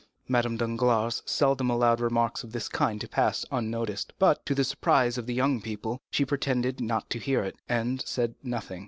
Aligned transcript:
Madame 0.27 0.57
Danglars 0.57 1.21
seldom 1.27 1.69
allowed 1.69 1.99
remarks 2.01 2.43
of 2.43 2.53
this 2.53 2.67
kind 2.67 2.99
to 3.01 3.07
pass 3.07 3.45
unnoticed, 3.51 4.13
but, 4.17 4.43
to 4.47 4.55
the 4.55 4.63
surprise 4.63 5.15
of 5.15 5.27
the 5.27 5.33
young 5.35 5.61
people, 5.61 6.01
she 6.09 6.25
pretended 6.25 6.81
not 6.81 7.07
to 7.11 7.19
hear 7.19 7.43
it, 7.43 7.55
and 7.69 8.01
said 8.03 8.33
nothing. 8.41 8.79